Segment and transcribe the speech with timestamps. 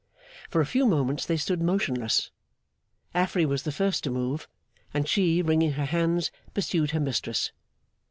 [0.49, 2.31] For a few moments they stood motionless.
[3.13, 4.47] Affery was the first to move,
[4.95, 7.51] and she, wringing her hands, pursued her mistress.